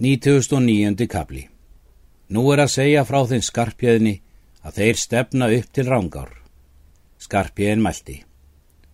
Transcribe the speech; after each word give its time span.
99. 0.00 1.04
kapli 1.12 1.42
Nú 2.32 2.46
er 2.54 2.62
að 2.62 2.70
segja 2.72 3.00
frá 3.04 3.18
þeim 3.28 3.42
skarpjöðni 3.44 4.12
að 4.64 4.78
þeir 4.78 4.96
stefna 4.96 5.48
upp 5.52 5.66
til 5.76 5.84
rángár. 5.90 6.30
Skarpjöðin 7.20 7.82
mælti. 7.84 8.14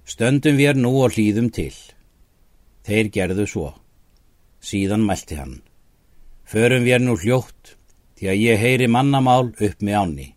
Stöndum 0.03 0.58
við 0.58 0.80
nú 0.80 0.90
og 1.04 1.14
hlýðum 1.14 1.53
til. 1.54 1.77
Þeir 2.82 3.12
gerðu 3.14 3.46
svo. 3.46 3.69
Síðan 4.58 5.06
mælti 5.06 5.38
hann. 5.38 5.61
Förum 6.43 6.82
við 6.82 7.07
nú 7.07 7.14
hljótt 7.23 7.77
því 8.18 8.32
að 8.32 8.43
ég 8.43 8.61
heyri 8.64 8.91
mannamál 8.91 9.52
upp 9.54 9.79
með 9.79 10.00
áni. 10.02 10.29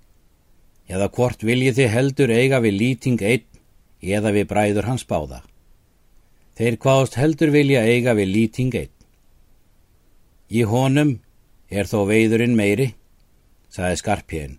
Eða 0.86 1.10
hvort 1.18 1.42
viljið 1.50 1.82
þið 1.82 1.94
heldur 1.96 2.36
eiga 2.38 2.62
við 2.62 2.78
lýting 2.84 3.26
einn 3.26 3.50
eða 4.06 4.38
við 4.38 4.46
bræður 4.54 4.94
hans 4.94 5.10
báða. 5.10 5.42
Þeir 6.54 6.78
hvaðast 6.78 7.18
heldur 7.18 7.58
vilja 7.58 7.82
eiga 7.90 8.14
við 8.14 8.36
lýting 8.38 8.82
einn. 8.84 8.99
Í 10.50 10.64
honum 10.66 11.20
er 11.70 11.86
þó 11.86 12.08
veiðurinn 12.10 12.56
meiri, 12.58 12.94
saði 13.70 14.00
skarpjén, 14.02 14.56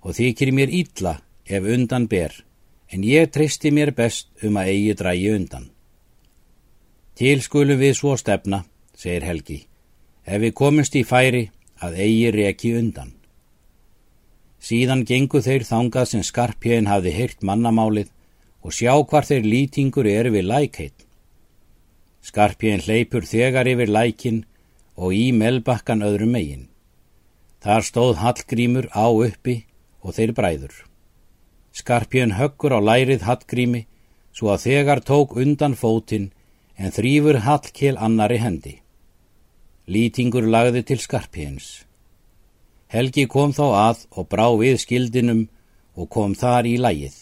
og 0.00 0.16
þykir 0.16 0.52
mér 0.56 0.72
ítla 0.72 1.18
ef 1.44 1.68
undan 1.68 2.06
ber, 2.08 2.32
en 2.88 3.04
ég 3.04 3.28
treysti 3.32 3.72
mér 3.74 3.92
best 3.92 4.30
um 4.42 4.56
að 4.56 4.72
eigi 4.72 4.96
drægi 4.96 5.28
undan. 5.34 5.68
Til 7.18 7.42
skulum 7.44 7.80
við 7.80 7.98
svo 7.98 8.16
stefna, 8.16 8.62
segir 8.96 9.26
Helgi, 9.28 9.60
ef 10.24 10.40
við 10.40 10.56
komumst 10.56 10.96
í 10.96 11.04
færi 11.04 11.48
að 11.84 12.00
eigi 12.04 12.30
reki 12.32 12.74
undan. 12.80 13.12
Síðan 14.58 15.04
gengu 15.06 15.42
þeir 15.44 15.64
þangað 15.66 16.08
sem 16.12 16.22
skarpjén 16.26 16.88
hafði 16.90 17.12
heyrt 17.14 17.44
mannamálið 17.46 18.08
og 18.64 18.74
sjá 18.74 18.94
hvar 19.06 19.26
þeir 19.28 19.44
lýtingur 19.46 20.08
eru 20.08 20.32
við 20.34 20.48
lækheit. 20.48 21.04
Skarpjén 22.24 22.82
hleypur 22.82 23.28
þegar 23.28 23.68
yfir 23.70 23.92
lækin 23.92 24.40
og 24.98 25.14
í 25.14 25.30
melbakkan 25.32 26.02
öðrum 26.02 26.34
megin. 26.34 26.66
Þar 27.62 27.86
stóð 27.86 28.18
Hallgrímur 28.22 28.90
á 28.90 29.06
uppi 29.06 29.62
og 30.02 30.14
þeir 30.18 30.34
bræður. 30.34 30.74
Skarpjön 31.74 32.34
höggur 32.38 32.74
á 32.74 32.80
lærið 32.82 33.22
Hallgrími 33.26 33.86
svo 34.34 34.50
að 34.54 34.64
þegar 34.66 35.02
tók 35.06 35.36
undan 35.38 35.74
fótinn 35.78 36.30
en 36.78 36.94
þrýfur 36.94 37.42
Hallkel 37.46 37.98
annari 37.98 38.38
hendi. 38.42 38.74
Lýtingur 39.88 40.46
lagði 40.46 40.82
til 40.90 41.00
Skarpjens. 41.02 41.68
Helgi 42.92 43.26
kom 43.30 43.54
þá 43.56 43.66
að 43.68 44.04
og 44.16 44.28
brá 44.32 44.46
við 44.58 44.78
skildinum 44.82 45.46
og 45.98 46.10
kom 46.10 46.34
þar 46.38 46.68
í 46.68 46.76
lægið. 46.78 47.16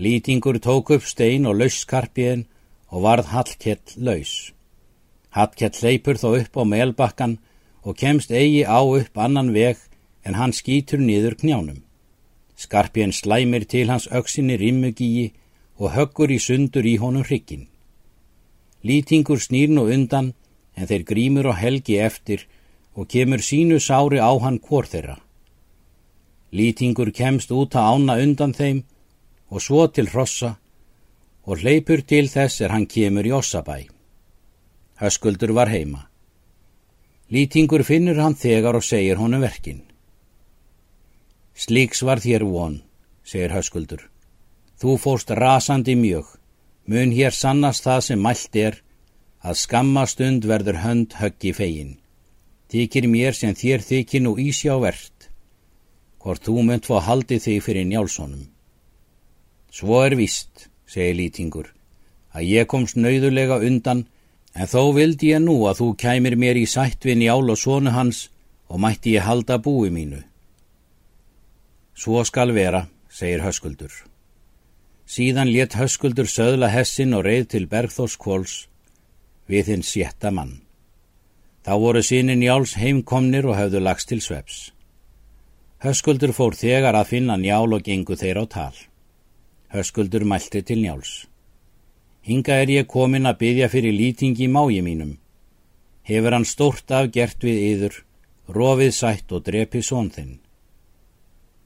Lýtingur 0.00 0.58
tók 0.62 0.94
upp 0.96 1.04
stein 1.06 1.46
og 1.46 1.58
laus 1.60 1.82
Skarpjön 1.84 2.46
og 2.90 3.04
varð 3.04 3.30
Hallkell 3.34 3.98
laus. 3.98 4.52
Hattkjall 5.30 5.78
leipur 5.82 6.18
þó 6.18 6.28
upp 6.40 6.58
á 6.58 6.64
melbakkan 6.66 7.38
og 7.86 7.96
kemst 7.96 8.30
eigi 8.30 8.64
á 8.66 8.80
upp 8.82 9.18
annan 9.18 9.52
veg 9.54 9.78
en 10.26 10.34
hann 10.34 10.52
skýtur 10.52 11.00
niður 11.00 11.38
knjánum. 11.40 11.82
Skarpjén 12.56 13.12
slæmir 13.14 13.64
til 13.64 13.88
hans 13.88 14.08
auksinni 14.10 14.56
rimmugíi 14.60 15.30
og 15.80 15.94
höggur 15.96 16.30
í 16.34 16.38
sundur 16.38 16.84
í 16.84 16.98
honum 17.00 17.24
hrykkin. 17.24 17.68
Lýtingur 18.84 19.40
snýr 19.40 19.70
nú 19.72 19.86
undan 19.94 20.32
en 20.76 20.88
þeir 20.88 21.04
grímur 21.10 21.50
og 21.52 21.60
helgi 21.62 21.96
eftir 22.00 22.46
og 22.94 23.08
kemur 23.08 23.40
sínu 23.40 23.78
sári 23.80 24.20
á 24.20 24.32
hann 24.44 24.58
hvort 24.58 24.92
þeirra. 24.92 25.16
Lýtingur 26.52 27.12
kemst 27.14 27.52
út 27.54 27.76
að 27.78 27.88
ána 27.94 28.18
undan 28.24 28.52
þeim 28.52 28.82
og 29.50 29.62
svo 29.62 29.86
til 29.86 30.10
hrossa 30.10 30.56
og 31.46 31.62
hleypur 31.62 32.02
til 32.02 32.28
þess 32.28 32.60
er 32.60 32.74
hann 32.74 32.86
kemur 32.86 33.26
í 33.26 33.32
ossabæ. 33.32 33.99
Höskuldur 35.00 35.54
var 35.56 35.70
heima. 35.72 36.10
Lýtingur 37.32 37.80
finnur 37.88 38.18
hann 38.20 38.34
þegar 38.36 38.76
og 38.76 38.84
segir 38.84 39.16
honum 39.16 39.40
verkin. 39.40 39.80
Slíks 41.56 42.02
var 42.04 42.20
þér 42.20 42.44
von, 42.44 42.74
segir 43.24 43.54
Höskuldur. 43.54 44.02
Þú 44.80 44.98
fórst 45.00 45.32
rasandi 45.32 45.94
mjög, 45.96 46.26
mun 46.84 47.14
hér 47.16 47.32
sannast 47.32 47.86
það 47.88 48.00
sem 48.10 48.20
mælt 48.20 48.60
er, 48.60 48.76
að 49.40 49.60
skamma 49.62 50.04
stund 50.04 50.44
verður 50.44 50.82
hönd 50.84 51.16
höggi 51.16 51.54
fegin. 51.56 51.96
Þykir 52.68 53.08
mér 53.08 53.36
sem 53.36 53.56
þér 53.56 53.80
þykir 53.88 54.24
nú 54.26 54.36
ísjá 54.36 54.76
verðt, 54.84 55.30
hvort 56.20 56.44
þú 56.44 56.60
munt 56.68 56.84
fá 56.84 57.00
haldið 57.08 57.44
þig 57.46 57.64
fyrir 57.64 57.88
njálssonum. 57.88 58.46
Svo 59.72 60.04
er 60.04 60.16
vist, 60.20 60.68
segir 60.84 61.16
Lýtingur, 61.16 61.72
að 62.36 62.48
ég 62.52 62.68
komst 62.68 63.00
nöyðulega 63.00 63.62
undan 63.64 64.04
En 64.54 64.66
þó 64.66 64.90
vildi 64.96 65.30
ég 65.30 65.42
nú 65.44 65.56
að 65.70 65.80
þú 65.80 65.88
kæmir 66.02 66.36
mér 66.36 66.58
í 66.58 66.66
sætt 66.66 67.04
við 67.06 67.22
njál 67.22 67.52
og 67.52 67.58
sonu 67.58 67.92
hans 67.94 68.28
og 68.70 68.80
mætti 68.82 69.14
ég 69.16 69.26
halda 69.26 69.58
búi 69.58 69.90
mínu. 69.90 70.22
Svo 71.94 72.24
skal 72.24 72.54
vera, 72.56 72.86
segir 73.08 73.44
Höskuldur. 73.44 73.92
Síðan 75.06 75.50
létt 75.50 75.74
Höskuldur 75.78 76.28
söðla 76.30 76.70
hessin 76.70 77.14
og 77.14 77.26
reið 77.26 77.46
til 77.54 77.66
Bergþórskvóls 77.70 78.66
við 79.50 79.72
hinn 79.74 79.86
sétta 79.86 80.30
mann. 80.30 80.60
Þá 81.66 81.72
voru 81.82 82.02
síni 82.02 82.38
njáls 82.38 82.76
heimkomnir 82.80 83.46
og 83.50 83.58
hafðu 83.58 83.82
lagst 83.82 84.08
til 84.08 84.22
sveps. 84.24 84.70
Höskuldur 85.84 86.32
fór 86.36 86.56
þegar 86.56 86.96
að 86.96 87.10
finna 87.14 87.36
njál 87.36 87.74
og 87.74 87.84
gengu 87.84 88.16
þeir 88.16 88.42
á 88.42 88.44
tal. 88.48 88.76
Höskuldur 89.74 90.24
mælti 90.24 90.62
til 90.62 90.80
njáls. 90.82 91.29
Hinga 92.22 92.60
er 92.62 92.68
ég 92.68 92.86
komin 92.86 93.26
að 93.26 93.40
byggja 93.42 93.68
fyrir 93.72 93.96
lýtingi 93.96 94.48
mági 94.48 94.82
mínum. 94.84 95.16
Hefur 96.04 96.36
hann 96.36 96.44
stórt 96.44 96.90
af 96.90 97.10
gert 97.14 97.40
við 97.44 97.58
yður, 97.70 97.94
rofið 98.48 98.92
sætt 98.94 99.32
og 99.32 99.44
drepi 99.46 99.82
són 99.82 100.10
þinn. 100.10 100.38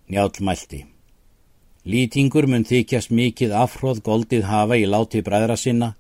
Njál 0.09 0.31
mælti. 0.41 0.85
Lýtingur 1.85 2.47
mun 2.49 2.65
þykjast 2.65 3.11
mikið 3.11 3.53
afhróð 3.53 4.01
goldið 4.05 4.47
hafa 4.49 4.77
í 4.81 4.87
láti 4.89 5.21
bræðra 5.21 5.57
sinna, 5.57 5.95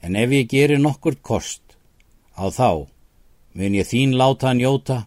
en 0.00 0.16
ef 0.16 0.30
ég 0.32 0.48
gerir 0.48 0.80
nokkurt 0.80 1.20
kost, 1.22 1.76
á 2.32 2.48
þá 2.48 2.88
mun 3.52 3.74
ég 3.74 3.88
þín 3.88 4.14
láta 4.16 4.52
njóta 4.54 5.04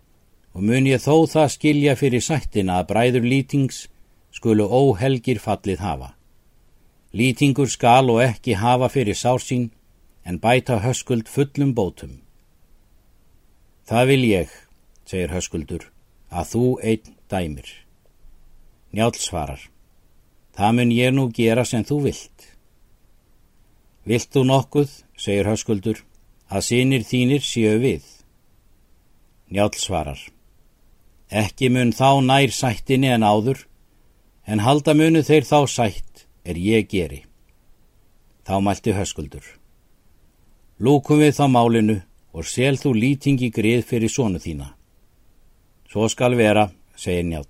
og 0.54 0.62
mun 0.62 0.86
ég 0.86 1.02
þó 1.02 1.26
það 1.30 1.54
skilja 1.56 1.96
fyrir 1.98 2.22
sættina 2.22 2.82
að 2.82 2.90
bræður 2.92 3.26
lýtings 3.32 3.88
skulu 4.36 4.68
óhelgir 4.68 5.40
fallið 5.42 5.80
hafa. 5.80 6.14
Lýtingur 7.14 7.70
skal 7.70 8.10
og 8.10 8.24
ekki 8.24 8.56
hafa 8.58 8.88
fyrir 8.90 9.14
sársín 9.14 9.70
en 10.26 10.40
bæta 10.42 10.80
höskuld 10.82 11.28
fullum 11.30 11.74
bótum. 11.78 12.22
Það 13.86 14.08
vil 14.10 14.24
ég, 14.26 14.50
segir 15.06 15.30
höskuldur, 15.30 15.84
að 16.34 16.48
þú 16.54 16.64
einn 16.82 17.14
dæmir. 17.30 17.70
Njál 18.94 19.14
svarar, 19.14 19.62
það 20.58 20.72
mun 20.78 20.94
ég 20.96 21.14
nú 21.14 21.28
gera 21.30 21.66
sem 21.66 21.86
þú 21.86 22.00
vilt. 22.08 22.48
Vilt 24.10 24.34
þú 24.34 24.44
nokkuð, 24.50 24.90
segir 25.14 25.52
höskuldur, 25.52 26.02
að 26.50 26.66
sínir 26.70 27.06
þínir 27.06 27.46
séu 27.46 27.78
við. 27.84 28.08
Njál 29.54 29.70
svarar, 29.78 30.18
ekki 31.30 31.70
mun 31.70 31.94
þá 31.94 32.10
nær 32.26 32.50
sættinni 32.50 33.14
en 33.14 33.22
áður, 33.22 33.68
en 34.50 34.66
halda 34.66 34.98
munu 34.98 35.22
þeir 35.22 35.46
þá 35.46 35.60
sætt 35.70 36.13
er 36.44 36.60
ég 36.60 36.88
geri. 36.90 37.24
Þá 38.44 38.60
mælti 38.60 38.94
höskuldur. 38.96 39.44
Lúkum 40.80 41.22
við 41.24 41.38
þá 41.38 41.46
málinu 41.48 41.98
og 42.34 42.48
sel 42.50 42.76
þú 42.82 42.94
lýtingi 42.98 43.52
grið 43.54 43.86
fyrir 43.88 44.12
sónu 44.12 44.42
þína. 44.42 44.74
Svo 45.88 46.10
skal 46.10 46.36
vera, 46.36 46.72
segir 46.98 47.28
njál. 47.30 47.48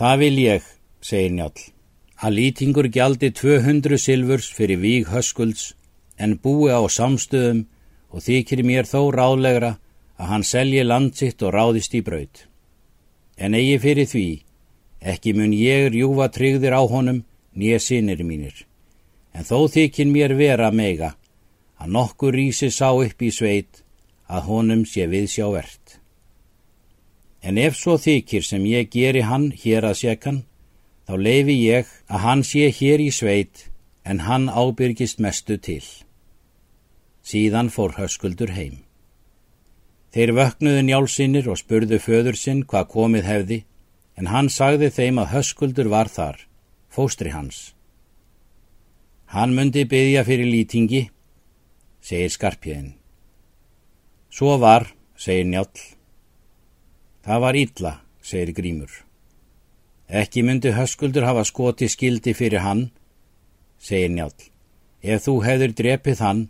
Það 0.00 0.16
vil 0.22 0.38
ég, 0.40 0.64
segir 1.04 1.34
njál, 1.36 1.52
að 2.24 2.36
lýtingur 2.38 2.88
gjaldi 2.88 3.30
200 3.36 4.00
silfurs 4.00 4.48
fyrir 4.56 4.80
víg 4.80 5.10
höskulds 5.12 5.74
en 6.18 6.38
búi 6.40 6.72
á 6.72 6.80
samstöðum 6.88 7.66
og 8.10 8.24
þykir 8.24 8.64
mér 8.66 8.88
þó 8.88 9.12
ráðlegra 9.14 9.76
að 10.20 10.30
hann 10.32 10.44
selji 10.44 10.82
landsitt 10.84 11.42
og 11.44 11.54
ráðist 11.54 11.94
í 11.94 12.02
braud. 12.04 12.46
En 13.36 13.54
eigi 13.56 13.78
fyrir 13.80 14.08
því, 14.08 14.28
ekki 15.00 15.32
mun 15.36 15.54
ég 15.56 15.92
rjúfa 15.94 16.28
tryggðir 16.32 16.76
á 16.76 16.82
honum 16.84 17.22
nýja 17.54 17.80
sinir 17.82 18.22
mínir, 18.24 18.66
en 19.34 19.46
þó 19.46 19.66
þykir 19.70 20.10
mér 20.10 20.34
vera 20.38 20.70
mega 20.70 21.14
að 21.80 21.94
nokkur 21.96 22.36
rísi 22.36 22.70
sá 22.70 22.90
upp 22.92 23.22
í 23.22 23.30
sveit 23.32 23.82
að 24.28 24.46
honum 24.50 24.84
sé 24.86 25.06
við 25.10 25.26
sjá 25.32 25.46
verðt. 25.50 25.96
En 27.42 27.58
ef 27.58 27.76
svo 27.78 27.96
þykir 27.96 28.44
sem 28.44 28.66
ég 28.68 28.90
geri 28.92 29.24
hann 29.24 29.48
hér 29.62 29.88
að 29.88 30.00
sekan, 30.02 30.42
þá 31.08 31.14
leifi 31.16 31.56
ég 31.64 31.88
að 32.06 32.24
hann 32.26 32.44
sé 32.44 32.68
hér 32.68 33.00
í 33.00 33.08
sveit 33.10 33.70
en 34.04 34.22
hann 34.26 34.50
ábyrgist 34.52 35.18
mestu 35.24 35.56
til. 35.56 35.84
Síðan 37.24 37.72
fór 37.72 37.96
höskuldur 37.96 38.52
heim. 38.52 38.84
Þeir 40.12 40.34
vöknuðu 40.36 40.84
njálsinnir 40.84 41.48
og 41.48 41.58
spurðu 41.60 42.00
föður 42.02 42.36
sinn 42.36 42.62
hvað 42.66 42.88
komið 42.92 43.26
hefði, 43.30 43.58
en 44.18 44.28
hann 44.28 44.50
sagði 44.52 44.90
þeim 44.92 45.20
að 45.22 45.32
höskuldur 45.36 45.88
var 45.88 46.10
þar 46.12 46.49
fóstri 46.90 47.30
hans. 47.30 47.74
Hann 49.30 49.54
myndi 49.54 49.86
byggja 49.86 50.24
fyrir 50.26 50.48
lýtingi, 50.50 51.04
segir 52.02 52.32
skarpjöðin. 52.34 52.96
Svo 54.30 54.56
var 54.58 54.90
segir 55.20 55.46
Njál. 55.46 55.68
Það 57.24 57.42
var 57.44 57.58
illa, 57.58 57.92
segir 58.22 58.54
Grímur. 58.56 58.90
Ekki 60.08 60.42
myndi 60.42 60.72
höskuldur 60.74 61.26
hafa 61.28 61.44
skoti 61.46 61.88
skildi 61.88 62.34
fyrir 62.34 62.64
hann, 62.64 62.88
segir 63.78 64.10
Njál. 64.10 64.34
Ef 65.02 65.26
þú 65.26 65.36
hefur 65.44 65.76
drepið 65.76 66.24
hann, 66.24 66.42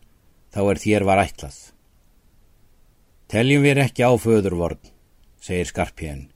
þá 0.55 0.61
er 0.71 0.83
þér 0.85 1.07
var 1.07 1.23
ætlað. 1.27 1.59
Teljum 3.31 3.63
við 3.63 3.83
ekki 3.85 4.07
á 4.07 4.13
föðurvorn, 4.19 4.81
segir 5.39 5.69
Skarpjén. 5.69 6.29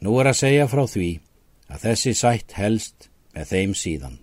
Nú 0.00 0.16
er 0.20 0.30
að 0.30 0.40
segja 0.44 0.68
frá 0.68 0.86
því 0.88 1.10
að 1.72 1.82
þessi 1.88 2.14
sætt 2.16 2.54
helst 2.56 3.11
með 3.36 3.52
þeim 3.52 3.74
síðan. 3.76 4.21